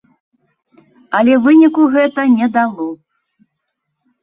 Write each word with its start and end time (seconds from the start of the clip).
Але 1.19 1.33
выніку 1.49 1.81
гэта 1.97 2.21
не 2.39 2.51
дало. 2.59 2.89